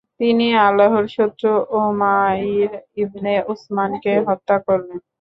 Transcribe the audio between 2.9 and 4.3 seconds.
ইবনে উসমানকে